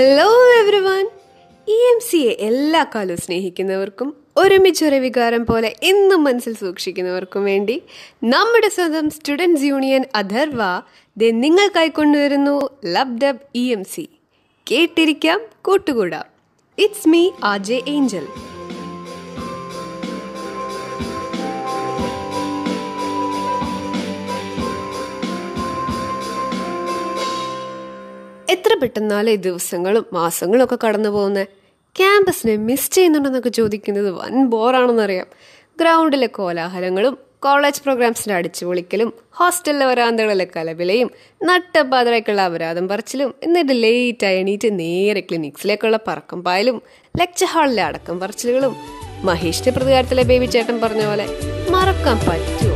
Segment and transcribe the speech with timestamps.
[0.00, 0.28] Hello
[0.60, 1.06] everyone
[1.68, 7.82] E M സിയെ എല്ലാ കാലവും സ്നേഹിക്കുന്നവർക്കും ഒരുമിച്ചൊരു വികാരം പോലെ എന്നും മനസ്സിൽ സൂക്ഷിക്കുന്നവർക്കും വേണ്ടി
[8.24, 10.60] നമ്മുടെ സ്വന്തം സ്റ്റുഡൻസ് യൂണിയൻ അഥർവ
[11.16, 14.08] ദേ നിങ്ങൾക്കായി കൊണ്ടുവരുന്നു lub dub E M C
[14.70, 16.26] കേട്ടിരിക്കാം കൂട്ടുകൂടാം.
[16.78, 18.26] It's me R J Angel
[28.60, 31.46] എത്ര പെട്ടെന്നാലേ ദിവസങ്ങളും മാസങ്ങളും ഒക്കെ കടന്നു പോകുന്നത്
[31.96, 35.26] ക്യാമ്പസിനെ മിസ് ചെയ്യുന്നുണ്ടെന്നൊക്കെ ചോദിക്കുന്നത് വൻ ബോറാണെന്നറിയാം.
[35.80, 41.10] ഗ്രൗണ്ടിലെ കോലാഹലങ്ങളും കോളേജ് പ്രോഗ്രാംസിന്റെ അടിച്ചു പൊളിക്കലും ഹോസ്റ്റലിലെ വരാന്തകളിലെ കലവിലയും
[41.44, 46.82] നട്ടപ്പാതിരക്കുള്ള അപരാധം പറച്ചിലും എന്നിട്ട് ലേറ്റ് ആയി എണീറ്റ് നേരെ ക്ലിനിക്സിലേക്കുള്ള പറക്കം പായലും
[47.20, 48.76] ലെക്ചർ ഹാളിലെ അടക്കം പറച്ചിലുകളും.
[49.24, 51.26] മഹേഷിന്റെ പ്രതികാരത്തിലെ ബേബി ചേട്ടൻ പറഞ്ഞ പോലെ
[51.70, 52.69] മറക്കാൻ പറ്റുമോ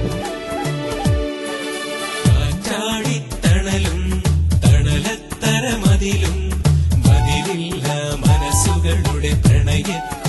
[6.05, 6.35] തണലത്തരമതിലും
[7.07, 7.87] മതിലില്ല
[8.25, 10.24] മനസ്സുകളുടെ പ്രണയക്കുളിരും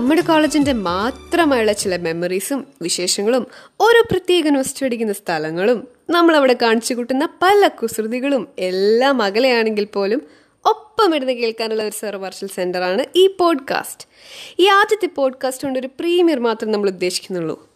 [0.00, 3.46] നമ്മുടെ കോളേജിന്റെ മാത്രമായുള്ള ചില മെമ്മറീസും വിശേഷങ്ങളും
[3.80, 10.22] ഓരോ പ്രത്യേക നോസ്റ്റ് അടിക്കുന്ന സ്ഥലങ്ങളും നമ്മൾ അവിടെ കാണിച്ചു കൂട്ടുന്ന പല കുസൃതികളും എല്ലാം അകലെയാണെങ്കിൽ പോലും
[10.64, 14.06] ഒപ്പം ഇരുന്ന് കേൾക്കാനുള്ള ഒരു സെർവർഷൽ സെന്റർ ആണ് ഈ പോഡ്കാസ്റ്റ്
[14.58, 17.68] ഈ ആദ്യത്തെ പോഡ്കാസ്റ്റ് കൊണ്ട് ഒരു പ്രീമിയർ മാത്രം നമ്മൾ ഉദ്ദേശിക്കുന്നുള്ളൂ.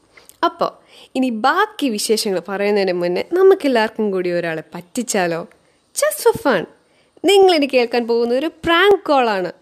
[0.44, 0.72] അപ്പോൾ
[1.14, 5.46] ഇനി ബാക്കി വിശേഷങ്ങൾ പറയുന്നതിന് മുന്നേ നമുക്കെല്ലാവർക്കും കൂടി ഒരാളെ പറ്റിച്ചാലോ?
[5.94, 6.66] ജസ്റ്റ് ഫോർ ഫൺ
[7.24, 9.52] ഇനി കേൾക്കാൻ പോകുന്ന ഒരു പ്രാങ്ക് കോളാണ്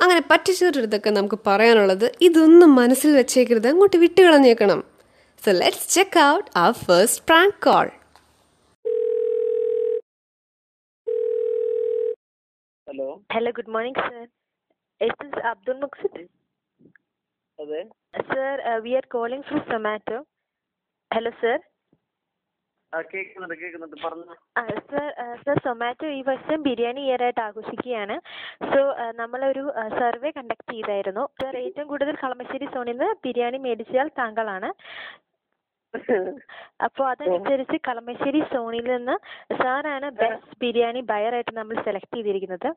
[0.00, 3.68] അങ്ങനെ പറ്റിച്ചവരടുത്തൊക്കെ നമുക്ക് പറയാനുള്ളത് ഇതൊന്നും മനസ്സിൽ വെച്ചേക്കരുത്.
[3.68, 4.80] അങ്ങോട്ട് വിട്ടുകളഞ്ഞേക്കണം.
[5.42, 7.86] സോ ലെറ്റ്സ് ചെക്ക് ഔട്ട് ആ first prank call
[12.86, 14.24] hello hello good morning sir
[15.00, 16.16] is Abdul Abdul Muqsid?
[17.58, 17.80] അതെ.
[18.30, 20.18] Sir we are calling from Zomato
[21.10, 21.58] hello Hello,
[22.94, 25.06] Zomato Uh, sir,
[26.04, 28.16] uh, ഈ വർഷം ബിരിയാണി ഇയർ ആയിട്ട് ആഘോഷിക്കുകയാണ്.
[28.70, 28.80] സോ
[29.14, 29.64] നമ്മളൊരു
[30.00, 31.24] സർവേ കണ്ടക്ട് ചെയ്തായിരുന്നു.
[31.42, 34.70] Sir ഏറ്റവും കൂടുതൽ കളമശ്ശേരി സോണിൽ നിന്ന് ബിരിയാണി മേടിച്ചാൽ താങ്കളാണ്.
[36.82, 39.16] അപ്പോൾ അതനുസരിച്ച് കളമശ്ശേരി സോണിൽ നിന്ന്
[39.62, 42.70] സാറാണ് ബെസ്റ്റ് ബിരിയാണി ബയർ ആയിട്ട് നമ്മൾ സെലക്ട് ചെയ്തിരിക്കുന്നത്.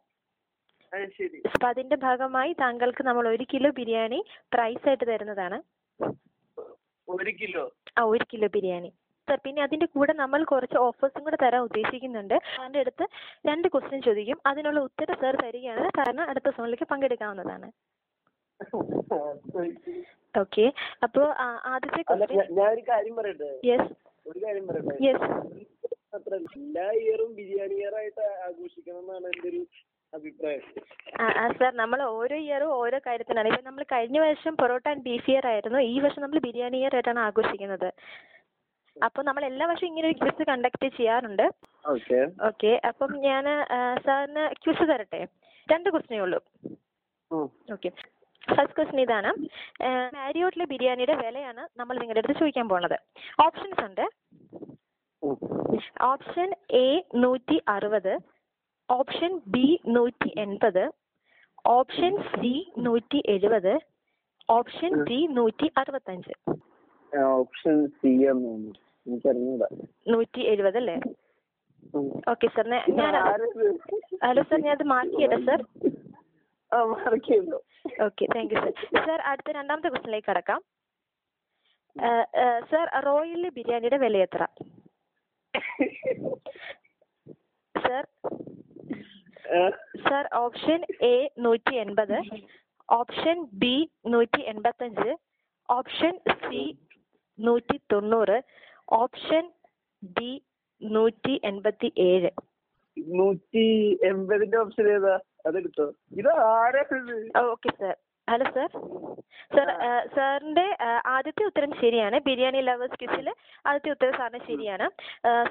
[1.54, 4.20] അപ്പൊ അതിന്റെ ഭാഗമായി താങ്കൾക്ക് നമ്മൾ ഒരു കിലോ ബിരിയാണി
[4.54, 5.60] പ്രൈസ് ആയിട്ട് തരുന്നതാണ്.
[7.08, 7.72] ഒരു കിലോ?
[7.98, 8.92] ആ ഒരു കിലോ ബിരിയാണി.
[9.30, 12.40] സർ പിന്നെ അതിന്റെ കൂടെ നമ്മൾ കുറച്ച് ഓഫേഴ്സും കൂടെ തരാൻ ഉദ്ദേശിക്കുന്നുണ്ട്.
[12.56, 13.06] സാറിന്റെ അടുത്ത്
[13.48, 14.38] രണ്ട് ക്വസ്റ്റ്യൻ ചോദിക്കും.
[14.46, 15.90] അതിനുള്ള ഉത്തരം സർ തരികയാണ്.
[15.98, 17.72] സാറിന് അടുത്ത സോണിലേക്ക് പങ്കെടുക്കാവുന്നതാണ്.
[20.40, 20.74] ഓക്കെ
[21.04, 21.26] അപ്പോൾ
[21.66, 23.60] ആദ്യത്തെ അല്ല ക്വസ്റ്റ്യൻ ഞാ- കാര്യം പറയട്ടെ?
[23.66, 23.94] യെസ്
[24.28, 24.98] ഒരു കാര്യം പറയട്ടെ?
[25.02, 25.24] യെസ്
[26.16, 29.66] അത്ര എല്ലാ ഇയറും ബിരിയാണി ഇയർ ആയിട്ട് ആഘോഷിക്കണം എന്നാണ് എന്റെ ഒരു
[30.14, 30.62] അഭിപ്രായം.
[31.54, 33.48] സാർ നമ്മൾ ഓരോ ഇയറും ഓരോ കാര്യത്തിനാണ്.
[33.48, 35.80] ഇപ്പൊ നമ്മൾ കഴിഞ്ഞ വർഷം പൊറോട്ട ആൻഡ് ബീഫ് ഇയർ ആയിരുന്നു.
[35.80, 37.94] ഈ വർഷം നമ്മൾ ബിരിയാണി ഇയർ ആയിട്ടാണ് ആഘോഷിക്കുന്നത്.
[39.06, 41.46] അപ്പോൾ നമ്മൾ എല്ലാ വർഷവും ഇങ്ങനെ ഒരു ക്വിസ് കണ്ടക്ട് ചെയ്യാറുണ്ട്.
[41.94, 43.46] ഓക്കെ ഓക്കെ അപ്പം ഞാൻ
[44.06, 45.22] സാറിന് ക്വിസ് തരട്ടെ?
[45.72, 46.40] രണ്ട് ക്വസ്റ്റിനേ ഉള്ളൂ.
[47.76, 47.90] ഓക്കെ
[48.54, 49.32] ഫസ്റ്റ് ക്വസ്റ്റ്യൻ ഇതാണ്.
[50.18, 52.98] മാരിയോട്ടിലെ ബിരിയാണിയുടെ വിലയാണ് നമ്മൾ നിങ്ങളുടെ അടുത്ത് ചോദിക്കാൻ പോണത്.
[53.46, 54.06] ഓപ്ഷൻസ് ഉണ്ട്.
[56.12, 56.50] ഓപ്ഷൻ
[56.86, 56.88] എ
[57.24, 58.14] നൂറ്റി അറുപത്
[58.90, 60.84] ഓപ്ഷൻ ബി നൂറ്റി എൺപത്
[61.78, 62.54] ഓപ്ഷൻ സി
[62.86, 63.74] നൂറ്റി എഴുപത്
[64.58, 66.34] ഓപ്ഷൻ ഡി നൂറ്റി അറുപത്തഞ്ച്.
[67.40, 68.52] ഓപ്ഷൻ സി ആണ്
[69.08, 70.96] നൂറ്റി എഴുപത് അല്ലേ.
[72.32, 72.82] ഓക്കെ സാർ ഞാൻ?
[74.24, 75.62] ഹലോ സാർ ഞാൻ അത് മാർക്ക് ചെയ്യട്ടെ sir
[78.06, 78.74] okay thank you sir.
[79.08, 80.60] Sir അടുത്ത രണ്ടാമത്തെ ക്വസ്റ്റിനിലേക്ക് കടക്കാം.
[82.72, 84.44] സാർ റോയൽ ബിരിയാണിയുടെ വില എത്ര?
[87.76, 88.04] സാർ
[90.08, 90.80] സാർ ഓപ്ഷൻ
[91.10, 91.16] എ
[91.46, 92.18] നൂറ്റി എൺപത്
[92.90, 93.76] ഓപ്ഷൻ ബി
[94.14, 95.10] നൂറ്റി എൺപത്തഞ്ച്
[95.70, 96.14] ഓപ്ഷൻ
[96.44, 96.62] സി
[97.40, 98.38] നൂറ്റി തൊണ്ണൂറ്
[98.88, 99.46] ഓപ്ഷൻ
[100.18, 100.32] ബി
[100.82, 102.30] നൂറ്റി എൺപത്തി ഏഴ്.
[103.20, 103.66] നൂറ്റി
[104.10, 105.16] എൺപതിന്റെ ഓപ്ഷൻ ഏതാ?
[105.48, 105.86] അതെടുത്തോ.
[106.20, 106.84] ഇത് ആരാ
[107.54, 107.96] okay sir
[108.28, 108.70] hello sir
[109.56, 109.68] sir
[110.16, 110.66] സാറിന്റെ
[111.14, 112.18] ആദ്യത്തെ ഉത്തരം ശരിയാണ്.
[112.26, 113.28] ബിരിയാണി ലവേഴ്സ് ക്വിസിൽ
[113.68, 114.88] ആദ്യത്തെ ഉത്തരം സാറിന് ശരിയാണ്.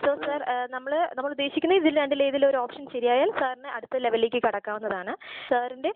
[0.03, 0.41] സോ സർ
[0.75, 5.15] നമ്മൾ നമ്മൾ ഉദ്ദേശിക്കുന്ന ഇതിൽ രണ്ടിൽ ഏതെങ്കിലും ഒരു ഓപ്ഷൻ ശരിയായാൽ സാറിന് അടുത്ത ലെവലിലേക്ക് കടക്കാവുന്നതാണ്.
[5.50, 5.93] സാറിന്റെ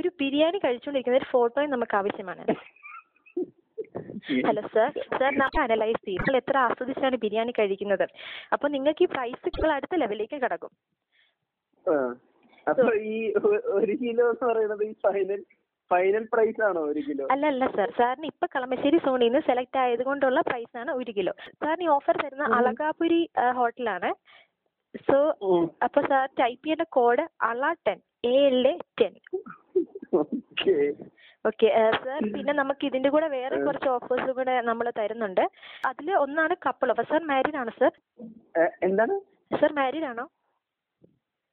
[0.00, 2.44] ഒരു ബിരിയാണി കഴിച്ചുകൊണ്ടിരിക്കുന്ന ഒരു ഫോട്ടോയും നമുക്ക് ആവശ്യമാണ്.
[4.46, 8.04] ഹലോ സർ സർ നമുക്ക് അനലൈസ് ചെയ്യും നിങ്ങൾ എത്ര ആസ്വദിച്ചാണ് ബിരിയാണി കഴിക്കുന്നത്?
[8.54, 10.72] അപ്പൊ നിങ്ങൾക്ക് ഈ പ്രൈസ് നിങ്ങൾ അടുത്ത ലെവലിലേക്ക് കടക്കും.
[11.86, 11.94] ആ.
[12.66, 15.40] അപ്പൊ ഈ ഒ- ഒരു കിലോ എന്ന് പറയുന്നത് ഈ ഫൈനൽ
[15.90, 20.02] ഫൈനൽ പ്രൈസ് ആണോ ഒരു കിലോ അല്ല അല്ല സാർ സാറിന് ഇപ്പൊ കളമശ്ശേരി സോണിൽ നിന്ന് സെലക്ട് ആയത്
[20.04, 23.20] കൊണ്ടുള്ള പ്രൈസ് ആണ് ഒരു കിലോ സാറിന് ഈ ഓഫർ തരുന്ന അളകാപുരി
[23.58, 24.10] ഹോട്ടലാണ്
[25.04, 25.18] സോ.
[25.86, 29.14] അപ്പൊ സാർ ടൈപ്പ് ചെയ്യേണ്ട code അള ten A L A ten
[30.20, 30.76] okay
[31.44, 31.68] okay
[32.02, 35.44] sir പിന്നെ നമുക്ക് ഇതിന്റെ കൂടെ വേറെ കുറച്ച് ഓഫേഴ്സ് കൂടെ നമ്മൾ തരുന്നുണ്ട്.
[35.90, 37.92] അതിൽ ഒന്നാണ് കപ്പിൾ ഓഫർ സർ മാരീഡ് ആണോ സർ
[38.88, 39.16] എന്താണ്?
[39.60, 40.24] സർ മാരീഡ് ആണോ?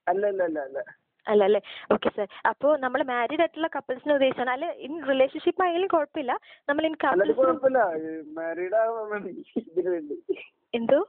[0.06, 0.78] അല്ല അല്ല അല്ല അല്ല
[1.26, 1.60] അല്ല അല്ലേ
[1.94, 6.32] ഓക്കെ സർ അപ്പോൾ നമ്മൾ മാരീഡ് ആയിട്ടുള്ള കപ്പിൾസിന് ഉദ്ദേശിച്ചാണ് അല്ല ഇൻ റിലേഷൻഷിപ്പ് ആയാലും കുഴപ്പമില്ല.
[6.68, 8.04] നമ്മൾ ഇൻ കപ്പിൾസിന് കപ്പിൾസ്
[10.74, 11.00] എന്തോ?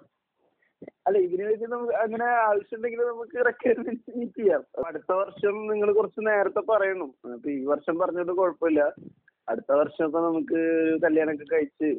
[1.07, 4.63] അല്ല ഇതിനു വേണ്ടി നമുക്ക് അങ്ങനെ ആവശ്യമുണ്ടെങ്കിൽ നമുക്ക് റിക്വയർമെന്റ് മീറ്റ് ചെയ്യാം.
[4.87, 7.09] അടുത്ത വർഷം നിങ്ങൾ കുറച്ച് നേരത്തെ പറയണം.
[7.35, 8.81] അപ്പൊ ഈ വർഷം പറഞ്ഞത് കുഴപ്പമില്ല.
[9.51, 10.59] അടുത്ത വർഷമൊക്കെ നമുക്ക്
[11.05, 11.89] കല്യാണമൊക്കെ കഴിച്ച്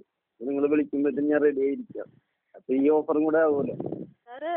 [0.40, 2.08] നിങ്ങൾ വിളിക്കുമ്പോഴത്തേക്കും ഞാൻ റെഡി ആയിരിക്കാം.
[2.58, 3.76] അപ്പൊ ഈ ഓഫറും കൂടെ ആവുമല്ലോ.
[4.26, 4.52] സാറ്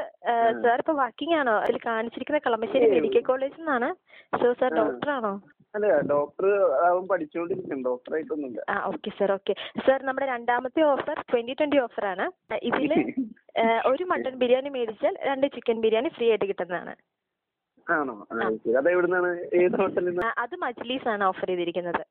[0.63, 1.55] സാർ ഇപ്പൊ വർക്കിംഗ് ആണോ?
[1.63, 3.89] അതിൽ കാണിച്ചിരിക്കുന്ന കളമശ്ശേരി മെഡിക്കൽ കോളേജിൽ നിന്നാണ്.
[4.41, 4.71] So sir.
[4.81, 5.33] ഡോക്ടർ ആണോ?
[5.75, 6.45] അല്ല ഡോക്ടർ
[6.87, 9.53] അവൻ പഠിച്ചുകൊണ്ടിരിക്കണം ഡോക്ടറായിട്ടൊന്നുമില്ല ആ ഓക്കെ സാർ ഓക്കെ
[9.85, 12.25] സാർ നമ്മുടെ രണ്ടാമത്തെ ഓഫർ ട്വന്റി ട്വന്റി ഓഫർ ആണ്.
[12.69, 12.91] ഇതിൽ
[13.87, 16.95] ഒരു മട്ടൺ ബിരിയാണി മേടിച്ചാൽ രണ്ട് ചിക്കൻ ബിരിയാണി ഫ്രീ ആയിട്ട് കിട്ടുന്നതാണ്.
[17.91, 18.27] ആണോ.
[18.77, 19.55] അത് എവിടുന്നാണ്?
[19.55, 22.05] ഏത് ഹോട്ടലിൽ അത് മജ്ലീസ് ആണ് ഓഫർ ചെയ്തിരിക്കുന്നത്.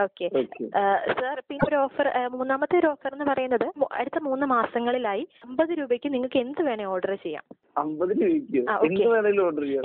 [0.00, 0.28] ഓക്കെ.
[1.20, 6.36] സാർ പിന്നെ ഒരു ഓഫർ മൂന്നാമത്തെ ഒരു ഓഫർ എന്ന് പറയുന്നത് അടുത്ത മൂന്ന് മാസങ്ങളിലായി അമ്പത് രൂപയ്ക്ക് നിങ്ങൾക്ക്
[6.36, 7.44] എന്ത് വേണേ ഓർഡർ ചെയ്യാം.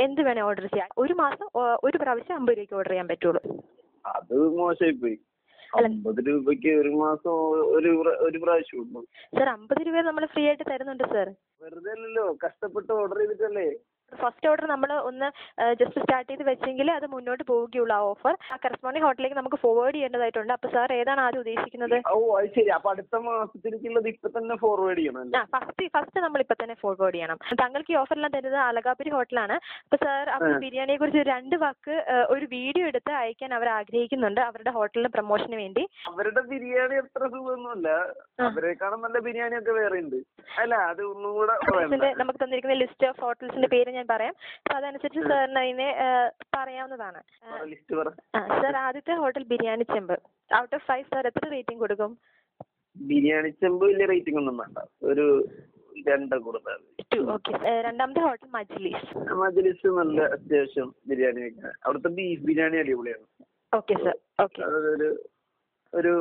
[0.01, 0.89] എന്ത് വേണേ ഓർഡർ ചെയ്യാം.
[0.97, 1.49] ഒരു മാസം
[1.83, 3.63] ഒരു പ്രാവശ്യം അമ്പത് രൂപയ്ക്ക് ഓർഡർ ചെയ്യാൻ പറ്റുള്ളൂ.
[4.05, 5.17] അത് മോശമായി പോയി.
[5.73, 7.35] അമ്പത് രൂപയ്ക്ക് ഒരു മാസം
[7.77, 9.01] ഒരു ഒരു പ്രാവശ്യം ഉള്ളൂ
[9.37, 11.27] സാർ അമ്പത് രൂപ നമ്മൾ ഫ്രീ ആയിട്ട് തരുന്നുണ്ട് സർ.
[11.61, 13.67] വെറുതെ അല്ലല്ലോ കഷ്ടപ്പെട്ട് ഓർഡർ ചെയ്തിട്ടല്ലേ?
[14.21, 15.27] ഫസ്റ്റ് ഓർഡർ നമ്മൾ ഒന്ന്
[15.79, 20.53] ജസ്റ്റ് സ്റ്റാർട്ട് ചെയ്ത് വെച്ചെങ്കിൽ അത് മുന്നോട്ട് പോവുകയുള്ളൂ ആ ഓഫർ ആ കറസ്പോണ്ടിങ് ഹോട്ടലിലേക്ക് നമുക്ക് ഫോർവേഡ് ചെയ്യേണ്ടതായിട്ടുണ്ട്.
[20.57, 21.95] അപ്പോൾ സാർ ഏതാണ് ആദ്യം ഉദ്ദേശിക്കുന്നത്?
[22.13, 22.69] ഓ അത് ശരി.
[22.77, 27.15] അപ്പൊ അടുത്ത മാസത്തിലേക്കുള്ളത് ഇപ്പൊ തന്നെ ഫോർവേഡ് ചെയ്യണം അല്ലേ ആ ഫസ്റ്റ് ഫസ്റ്റ് നമ്മൾ ഇപ്പൊ തന്നെ ഫോർവേഡ്
[27.17, 27.39] ചെയ്യണം.
[27.61, 30.53] താങ്കൾക്ക് ഈ ഓഫറെല്ലാം തരുന്നത് അലകാപുരി ഹോട്ടലാണ് അപ്പൊ സാർ അവർ.
[30.65, 31.95] ബിരിയാണിയെ കുറിച്ച് രണ്ട് വാക്ക്
[32.35, 35.85] ഒരു വീഡിയോ എടുത്ത് അയക്കാൻ അവർ ആഗ്രഹിക്കുന്നുണ്ട് അവരുടെ ഹോട്ടലിന്റെ പ്രൊമോഷന് വേണ്ടി.
[36.11, 37.89] അവരുടെ ബിരിയാണി അത്ര സുഖമൊന്നുമല്ല.
[38.49, 40.17] അവരെക്കാളും നല്ല ബിരിയാണി ഒക്കെ വേറെ ഉണ്ട്
[40.63, 41.53] അല്ല അത് ഒന്നും കൂടെ
[42.21, 44.35] നമുക്ക് തന്നിരിക്കുന്ന ലിസ്റ്റ് ഓഫ് ഹോട്ടൽസിന്റെ പേര് ഞാൻ പറയാം.
[44.63, 45.89] അപ്പൊ അതനുസരിച്ച് സാറിന് അതിനെ
[46.55, 47.19] പറയാവുന്നതാണ്.
[48.37, 50.15] ആ സാർ ആദ്യത്തെ hotel Biryani Chembu.
[50.61, 52.13] Out of five sir എത്ര റേറ്റിംഗ് കൊടുക്കും?
[52.95, 54.77] ബിരിയാണി ചെമ്പ് വലിയ റേറ്റിംഗ് ഒന്നും വേണ്ട.
[55.11, 55.25] ഒരു
[56.07, 56.79] രണ്ട് കൊടുത്താൽ
[57.13, 57.51] ടു ഓക്കെ.
[57.85, 59.07] രണ്ടാമത്തെ ഹോട്ടൽ മജ്ലിസ്.
[59.41, 63.25] മജ്ലിസ് നല്ല അത്യാവശ്യം ബിരിയാണി വെക്കാൻ അവിടുത്തെ ബീഫ് ബിരിയാണി അടിപൊളിയാണ്.
[63.73, 64.17] Okay sir.
[64.43, 64.61] ഓക്കെ.
[64.67, 65.09] അതൊരു
[65.93, 66.13] ഒരു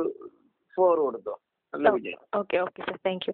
[0.77, 1.33] ഫോർ കൊടുത്തോ?
[1.73, 2.23] നല്ല biryani.
[2.39, 2.97] Okay okay sir.
[3.07, 3.33] Thank you.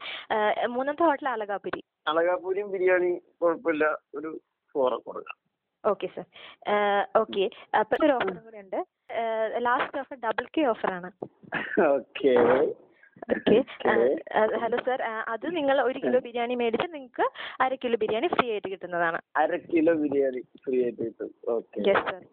[0.76, 1.82] മൂന്നാമത്തെ ഹോട്ടൽ അലകാപുരി.
[2.12, 3.86] അലകാപുരിയും ബിരിയാണി കുഴപ്പമില്ല.
[4.20, 4.32] ഒരു
[4.76, 5.38] ഫോർ കൊടുക്കാം.
[5.84, 6.26] Okay sir.
[7.22, 7.46] ഓക്കെ.
[7.82, 8.80] അപ്പൊ ഒരു ഓഫർ കൂടെ ഉണ്ട്.
[9.68, 11.10] Last offer double K offer ആണ്
[11.96, 12.34] ഓക്കെ.
[13.34, 13.58] ഓക്കെ.
[14.62, 15.02] Hello sir.
[15.34, 17.26] അത് നിങ്ങൾ ഒരു കിലോ ബിരിയാണി മേടിച്ച് നിങ്ങൾക്ക്
[17.66, 19.20] അര കിലോ ബിരിയാണി ഫ്രീ ആയിട്ട് കിട്ടുന്നതാണ്.
[19.42, 21.32] അര കിലോ ബിരിയാണി ഫ്രീ ആയിട്ട് കിട്ടും.
[21.58, 21.78] ഓക്കെ.
[21.90, 22.24] Yes sir.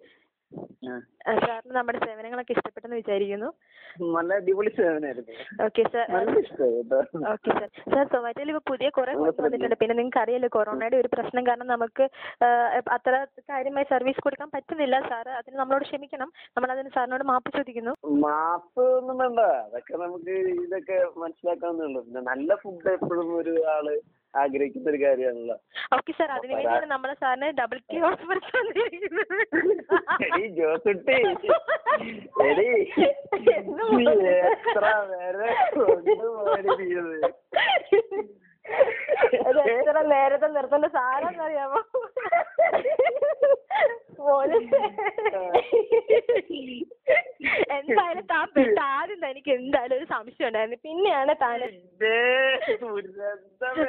[1.42, 3.48] സാറിന് നമ്മുടെ സേവനങ്ങളൊക്കെ ഇഷ്ടപ്പെട്ടെന്ന് വിചാരിക്കുന്നു.
[4.16, 5.34] നല്ല അടിപൊളി സേവനായിരുന്നു.
[5.66, 6.74] ഓക്കെ സാർ നല്ല ഇഷ്ടമായി
[7.32, 7.68] ഓക്കെ സാർ.
[7.92, 9.76] സാർ സൊമാറ്റോയിൽ ഇപ്പോൾ പുതിയ കുറെ കോഴ്സ് വന്നിട്ടുണ്ട്.
[9.82, 12.04] പിന്നെ നിങ്ങൾക്ക് അറിയാലോ കൊറോണയുടെ ഒരു പ്രശ്നം കാരണം നമുക്ക്
[12.96, 13.14] അത്ര
[13.52, 14.98] കാര്യമായി സർവീസ് കൊടുക്കാൻ പറ്റുന്നില്ല.
[15.10, 16.30] സാർ അതിന് നമ്മളോട് ക്ഷമിക്കണം.
[16.56, 17.94] നമ്മൾ അതിന് സാറിനോട് മാപ്പ് ചോദിക്കുന്നു.
[18.26, 19.40] മാപ്പ് ഒന്നും വേണ്ട.
[19.66, 22.02] അതൊക്കെ നമുക്ക് ഇതൊക്കെ മനസ്സിലാക്കാവുന്നേ ഉള്ളൂ.
[22.32, 23.88] നല്ല ഫുഡ് എപ്പോഴും ഒരു ആൾ
[24.34, 25.56] ആഗ്രഹിക്കുന്ന ഒരു കാര്യമാണല്ലോ.
[25.94, 28.38] ഓക്കെ സാർ അതിനു വേണ്ടിയാണ് നമ്മളെ സാറിന് ഡബിൾ കെ ഓഫർ
[30.26, 31.16] എടീ ജോസുട്ടി.
[32.48, 32.68] എടീ.
[34.32, 35.48] എത്ര നേരെ?
[39.70, 40.86] എത്ര നേരത്തെ നിർത്തേണ്ട?
[40.96, 41.80] സാധനം അറിയാമോ
[47.76, 50.78] എന്തായാലും താൻ പെട്ട ആദ്യം തനിക്ക് എന്തായാലും ഒരു സംശയം ഉണ്ടായിരുന്നു.
[50.84, 52.16] പിന്നെയാണ് താൻ ഇതേ
[52.82, 53.88] ദുരന്തമേ.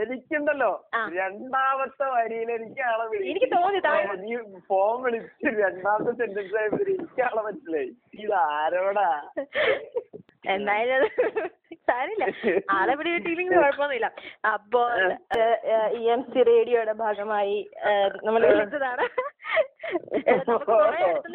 [0.00, 0.99] എനിക്കുണ്ടല്ലോ ആ.
[1.18, 3.80] രണ്ടാമത്തെ വരിയിൽ എനിക്ക് ആളെ എനിക്ക് തോന്നി
[4.22, 4.32] നീ
[4.68, 7.90] ഫോൺ വിളിച്ച് രണ്ടാമത്തെ സെന്റൻസ് ആയപ്പോ എനിക്ക് ആളെ മനസ്സിലായി.
[8.22, 9.08] ഇത് ആരോടാ?
[10.54, 11.12] എന്തായാലും
[11.88, 12.24] സാരില്ല
[12.76, 14.08] ആളെ പിടി കിട്ടിയില്ലെങ്കിൽ കുഴപ്പമൊന്നുമില്ല.
[14.54, 14.80] അപ്പോ
[16.00, 17.56] ഇ എം സി റേഡിയോയുടെ ഭാഗമായി
[18.26, 19.06] നമ്മൾ വിളിച്ചതാണ്.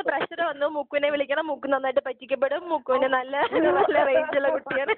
[0.09, 0.67] പ്രഷർ വന്നു.
[0.77, 1.45] മുക്കുനെ വിളിക്കണം.
[1.51, 2.63] മുക്ക് നന്നായിട്ട് പറ്റിക്കപ്പെടും.
[2.73, 3.35] മുക്കുവിന് നല്ല
[3.77, 4.95] നല്ല റേഞ്ചുള്ള കുട്ടിയാണ്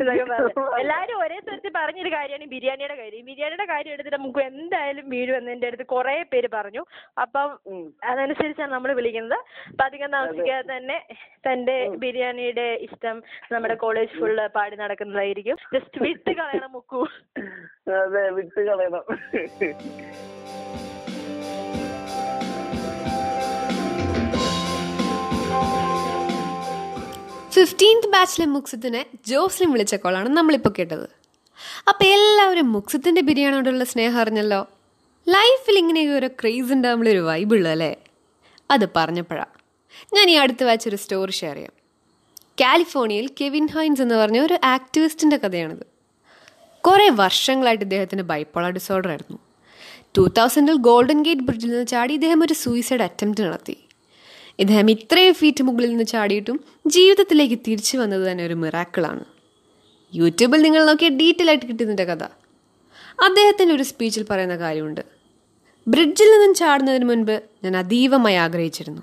[0.00, 0.64] എന്നൊക്കെ പറഞ്ഞു.
[0.82, 3.24] എല്ലാരും ഒരേ സ്ഥലത്ത് പറഞ്ഞൊരു കാര്യമാണ് ബിരിയാണിയുടെ കാര്യം.
[3.30, 6.84] ബിരിയാണിയുടെ കാര്യം എടുത്തിട്ട് മുക്കു എന്തായാലും വീഴുമെന്ന് എന്റെ അടുത്ത് കുറേ പേര് പറഞ്ഞു.
[7.24, 7.50] അപ്പം
[8.04, 9.38] അതനുസരിച്ചാണ് നമ്മൾ വിളിക്കുന്നത്.
[9.70, 10.98] അപ്പൊ അധികം താമസിക്കാതെ തന്നെ
[11.48, 13.16] തന്റെ ബിരിയാണിയുടെ ഇഷ്ടം
[13.52, 15.58] നമ്മുടെ കോളേജ് ഫുള്ള് പാടി നടക്കുന്നതായിരിക്കും.
[15.74, 17.02] ജസ്റ്റ് വിട്ട് കളയണം മുക്കു.
[18.02, 19.04] അതെ വിട്ട് കളയണം.
[27.56, 31.08] ഫിഫ്റ്റീൻത് ബാച്ചിലെ മുക്സത്തിനെ ജോസ്ലിൻ വിളിച്ച കോളാണ് നമ്മളിപ്പോൾ കേട്ടത്.
[31.88, 34.68] അപ്പോൾ എല്ലാവരും മുക്സത്തിന്റെ ബിരിയാണിയോടുള്ള സ്നേഹം അറിഞ്ഞല്ലോ?
[35.28, 37.96] ലൈഫിൽ ഇങ്ങനെയൊക്കെ ഒരു ക്രേസ് ഉണ്ടാകുമ്പോഴൊരു വൈബുള്ളൂ അല്ലേ
[38.70, 39.46] അത് പറഞ്ഞപ്പോഴാണ്
[40.14, 41.72] ഞാൻ ഈ അടുത്ത് വായിച്ചൊരു സ്റ്റോറി ഷെയർ ചെയ്യാം.
[42.60, 45.86] കാലിഫോർണിയയിൽ കെവിൻ ഹൈൻസ് എന്ന് പറഞ്ഞ ഒരു ആക്ടിവിസ്റ്റിന്റെ കഥയാണിത്.
[46.86, 49.38] കുറേ വർഷങ്ങളായിട്ട് ഇദ്ദേഹത്തിന് ബൈപ്പോളർ ഡിസോർഡർ ആയിരുന്നു.
[50.16, 53.85] ടൂ തൗസൻഡിൽ ഗോൾഡൻ ഗേറ്റ് ബ്രിഡ്ജിൽ നിന്ന് ചാടി ഇദ്ദേഹം ഒരു സൂയിസൈഡ് അറ്റംപ്റ്റ് നടത്തി.
[54.58, 59.24] ഇദ്ദേഹം ഇത്രയും ഫീറ്റ് മുകളിൽ നിന്ന് ചാടിയിട്ടും ജീവിതത്തിലേക്ക് തിരിച്ചു വന്നത് തന്നെ ഒരു മിറാക്കിളാണ്
[60.14, 62.24] യൂട്യൂബിൽ നിങ്ങൾ നോക്കിയ ഡീറ്റെയിൽ ആയിട്ട് കിട്ടുന്നതിന്റെ കഥ.
[63.26, 65.02] അദ്ദേഹത്തിന്റെ ഒരു സ്പീച്ചിൽ പറയുന്ന കാര്യമുണ്ട്.
[65.88, 69.02] ബ്രിഡ്ജിൽ നിന്നും ചാടുന്നതിന് മുൻപ് ഞാൻ അതീവമായി ആഗ്രഹിച്ചിരുന്നു.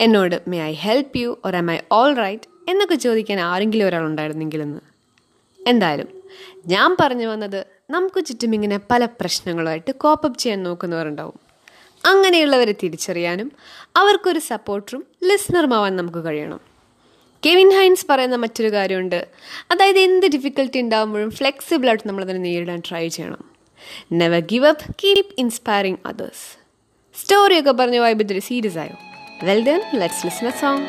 [0.00, 4.80] എന്നോട് may I help you or am I all right എന്നൊക്കെ ചോദിക്കാൻ ആരെങ്കിലും ഒരാൾ ഉണ്ടായിരുന്നെങ്കിലെന്ന്
[5.66, 6.08] എന്തായാലും
[6.66, 11.47] ഞാൻ പറഞ്ഞു വന്നത് നമുക്ക് ചുറ്റും ഇങ്ങനെ പല പ്രശ്നങ്ങളുമായിട്ട് കോപ്പപ്പ് ചെയ്യാൻ നോക്കുന്നവരുണ്ടാവും.
[12.04, 13.52] അങ്ങനെയുള്ളവരെ തിരിച്ചറിയാനും
[13.96, 16.60] അവർക്കൊരു സപ്പോർട്ടറും ലിസ്ണറുമാവാൻ നമുക്ക് കഴിയണം.
[17.46, 19.28] കെവിൻ ഹൈൻസ് പറയുന്ന മറ്റൊരു കാര്യമുണ്ട്.
[19.70, 23.44] അതായത് എന്ത് ഡിഫിക്കൽട്ടി ഉണ്ടാകുമ്പോഴും ഫ്ലെക്സിബിളായിട്ട് നമ്മളതിനെ നേരിടാൻ ട്രൈ ചെയ്യണം.
[24.12, 26.58] Never give up keep inspiring others
[27.22, 28.96] സ്റ്റോറിയൊക്കെ പറഞ്ഞ വൈബ് ഇതൊരു സീരിയസ് ആയോ
[29.46, 30.86] well done let's listen a song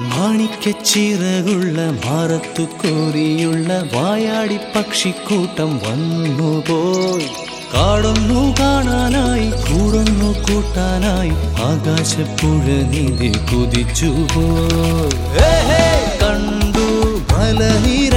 [0.00, 7.47] മാണിക്കച്ചിറകുള്ള മാറത്തു കോരിയുള്ള വായാടി പക്ഷിക്കൂട്ടം വന്നുപോയി.
[7.72, 11.32] കാടൊന്നു കാണാനായി കൂടുന്നു കൂട്ടാനായി
[11.68, 14.10] ആകാശപ്പുഴ നീതി കുതിച്ചു
[16.22, 16.86] കണ്ടു
[17.32, 18.16] മലനിര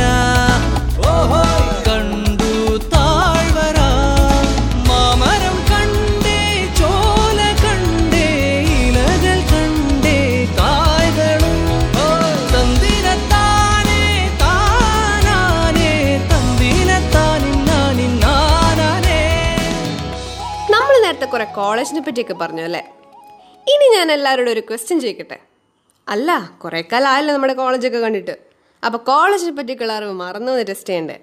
[21.56, 22.94] കോളേജിനെ പറ്റിയൊക്കെ പറഞ്ഞു അല്ലേ?
[23.74, 25.40] ഇനി ഞാൻ എല്ലാവരോടും ഒരു ക്വസ്റ്റ്യൻ ചോദിക്കട്ടെ?
[26.08, 28.38] അല്ല കുറേ കാലമായല്ലോ നമ്മുടെ കോളേജൊക്കെ കണ്ടിട്ട്.
[28.86, 31.20] അപ്പോൾ കോളേജിനെ പറ്റിയൊക്കെയുള്ള അറിവ് മറന്നു ടെസ്റ്റ് ചെയ്യണ്ടേ?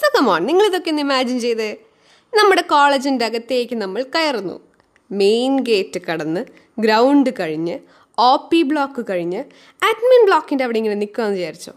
[0.00, 1.76] സുഖമോൺ നിങ്ങൾ ഇതൊക്കെ ഒന്ന് ഇമാജിൻ ചെയ്തേ.
[2.34, 4.60] നമ്മുടെ കോളേജിന്റെ അകത്തേക്ക് നമ്മൾ കയറുന്നു.
[5.10, 6.44] മെയിൻ ഗേറ്റ് കടന്ന്
[6.78, 7.78] ഗ്രൗണ്ട് കഴിഞ്ഞ്
[8.18, 9.38] ഒ പി ബ്ലോക്ക് കഴിഞ്ഞ്
[9.82, 11.72] അഡ്മിൻ ബ്ലോക്കിന്റെ അവിടെ ഇങ്ങനെ നിൽക്കുകയെന്ന് വിചാരിച്ചോ?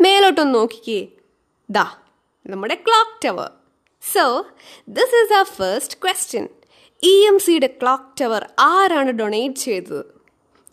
[0.00, 1.06] മേലോട്ടൊന്ന് നോക്കിക്കേ.
[1.70, 1.86] ദാ
[2.46, 3.50] നമ്മുടെ clock tower
[4.14, 4.46] so
[4.88, 6.48] this is a first question
[7.02, 10.00] E M സിയുടെ ക്ലോക്ക് ടവർ ആരാണ് ഡൊണേറ്റ് ചെയ്തത്?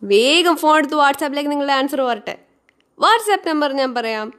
[0.03, 2.37] വേഗം ഫോൺ എടുത്ത് വാട്സാപ്പിലേക്ക് നിങ്ങളുടെ ആൻസർ വരട്ടെ.
[2.99, 4.33] വാട്സാപ്പ് നമ്പർ ഞാൻ പറയാം.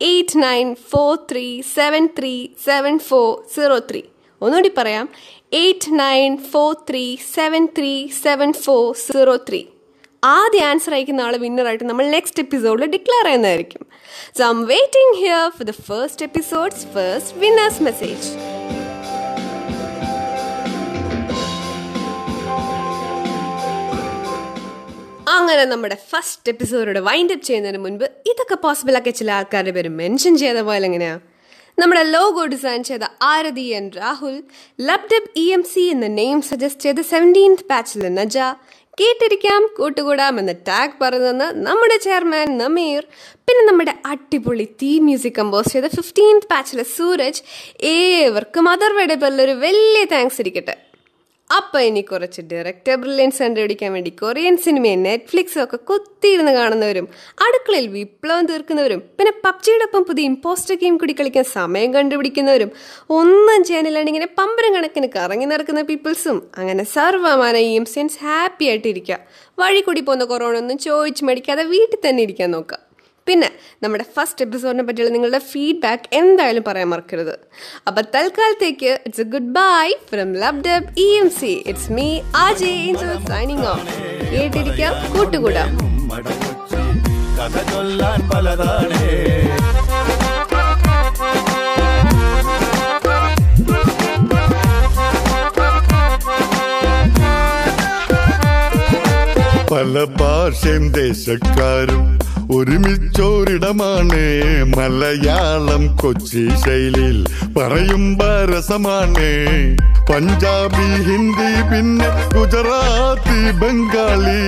[0.00, 4.02] Eight nine four three seven three seven four zero three
[4.40, 5.08] ഒന്നുകൂടി പറയാം.
[5.52, 9.64] Eight nine four three seven three seven four zero three
[10.22, 13.86] ആദ്യ ആൻസർ അയക്കുന്ന ആൾ വിന്നറായിട്ട് നമ്മൾ നെക്സ്റ്റ് എപ്പിസോഡിൽ ഡിക്ലെയർ ചെയ്യുന്നതായിരിക്കും.
[14.38, 18.26] So I'm waiting here for the first episodes first winners message
[25.40, 30.36] അങ്ങനെ നമ്മുടെ ഫസ്റ്റ് എപ്പിസോഡോട് വൈൻഡ് അപ്പ് ചെയ്യുന്നതിന് മുൻപ് ഇതൊക്കെ പോസിബിൾ ആക്കിയ ചില ആൾക്കാരുടെ പേര് മെൻഷൻ
[30.36, 31.14] ചെയ്ത പോലെ എങ്ങനെയാ?
[31.78, 34.34] നമ്മുടെ ലോഗോ ഡിസൈൻ ചെയ്ത Arathi N Rahul
[34.80, 38.36] lub dub E M C എന്ന നെയിം സജസ്റ്റ് ചെയ്ത സെവന്റീൻത് ബാച്ചിലെ നജ
[39.00, 43.02] കേട്ടിരിക്കാം കൂട്ടുകൂടാം എന്ന ടാഗ് പറഞ്ഞെന്ന് നമ്മുടെ ചെയർമാൻ നമീർ
[43.44, 47.42] പിന്നെ നമ്മുടെ അടിപൊളി തീ മ്യൂസിക് കമ്പോസ് ചെയ്ത ഫിഫ്റ്റീൻത് ബാച്ചിലെ സൂരജ്
[47.94, 50.89] ഏവർക്കും അതർവേടെ പേരിലൊരു വലിയ താങ്ക്സ് ഇരിക്കട്ടെ.
[51.50, 57.06] അപ്പൊ ഇനി കുറച്ച് ഡയറക്ടർ ബ്രില്യൻസ് കണ്ടുപിടിക്കാൻ വേണ്ടി കൊറിയൻ സിനിമയും നെറ്റ്ഫ്ലിക്സും ഒക്കെ കുത്തിയിരുന്ന് കാണുന്നവരും
[57.40, 62.70] അടുക്കളയിൽ വിപ്ലവം തീർക്കുന്നവരും പിന്നെ പബ്ജിയുടെ ഒപ്പം പുതിയ ഇമ്പോസ്റ്റർ ഗെയിം കൂടി കളിക്കാൻ സമയം കണ്ടുപിടിക്കുന്നവരും
[63.12, 69.18] ഒന്നും ചെയ്യാനില്ലാണ്ട് ഇങ്ങനെ പമ്പരം കണക്കിന് കറങ്ങി നടക്കുന്ന പീപ്പിൾസും അങ്ങനെ സർവമാന ഈ സെൻസ് ഹാപ്പി ആയിട്ടിരിക്കുക
[69.58, 72.78] വഴി കൂടി പോകുന്ന കൊറോണ ഒന്നും ചോദിച്ച് മേടിക്കാതെ വീട്ടിൽ തന്നെ ഇരിക്കാൻ നോക്കുക
[73.26, 73.50] പിന്നെ
[73.82, 77.34] നമ്മുടെ ഫസ്റ്റ് എപ്പിസോഡിനെ പറ്റിയുള്ള നിങ്ങളുടെ ഫീഡ്ബാക്ക് എന്തായാലും പറയാൻ മറക്കരുത്.
[77.86, 82.74] അപ്പൊ തൽക്കാലത്തേക്ക് it's a good bye from lub dub E M C it's me RJ
[83.28, 83.86] signing off
[84.32, 85.70] കേട്ടിരിക്കാം കൂട്ടുകൂടാം.
[99.72, 102.06] പല ഭാഷയും ദേശക്കാരും
[102.56, 104.22] ഒരുമിച്ചോരിടമാണ്.
[104.76, 107.18] മലയാളം കൊച്ചി ശൈലിയിൽ
[107.56, 108.04] പറയും
[108.50, 109.28] രസമാണ്
[110.10, 114.42] പഞ്ചാബി ഹിന്ദി പിന്നെ ഗുജറാത്തി ബംഗാളി.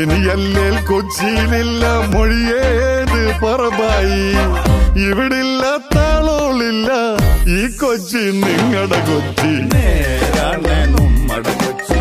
[0.00, 4.24] ഇനിയല്ലേ കൊച്ചിയിലില്ല മൊഴിയേത് പറവായി
[5.06, 5.62] ഇവിടില്ല
[5.94, 6.90] താളോളില്ല
[7.58, 9.52] ഈ കൊച്ചി നിങ്ങളുടെ കൊച്ചി.
[11.64, 12.00] കൊച്ചി.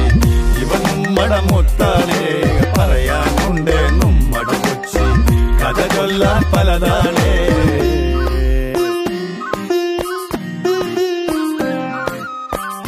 [0.63, 2.23] ഇവൻ നമ്മടെ മുത്താണേ
[2.77, 3.74] പറയാനുണ്ട്.
[6.05, 7.31] കഥ ചൊല്ലാൻ പലതാണേ.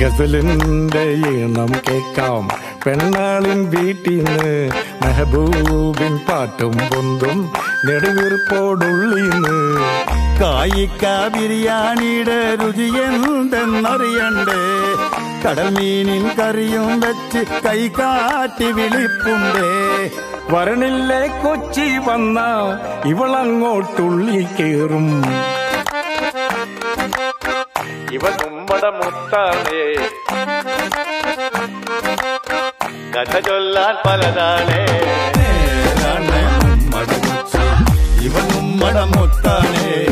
[0.02, 2.48] ഗസലിന്റെ ഈണം കേൾക്കാം.
[2.86, 4.70] പെണ്ണാളിൻ വീട്ടിന്ന്
[5.06, 7.52] മെഹബൂബിൻ പാട്ടും പൊന്തും
[7.86, 9.58] നെടുവീർപ്പോടുള്ളിന്ന്.
[10.42, 11.06] കായിക്ക
[11.38, 14.62] ബിരിയാണിയുടെ രുചി എന്തെന്നറിയണ്ടേ?
[15.46, 20.10] കടൽ മീനിൻ കറിയും വെച്ച് കൈകാട്ടി വിളിപ്പുണ്ടേ.
[20.50, 22.40] വരണില്ലേ കൊച്ചി വന്ന
[23.06, 25.22] ഇവളങ്ങോട്ടുള്ളി കേറും.
[28.12, 29.94] ഇവ നമ്മുടെ മുത്താണേ.
[33.16, 34.86] കഥ ചൊല്ലാൻ പലതാണേ.
[38.26, 40.06] ഇവ നമ്മുടെ മുത്താണേ.